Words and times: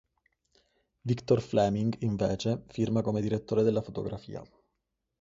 Victor 1.03 1.41
Fleming, 1.43 1.95
invece, 1.99 2.63
firma 2.69 3.03
come 3.03 3.21
direttore 3.21 3.61
della 3.61 3.83
fotografia. 3.83 4.41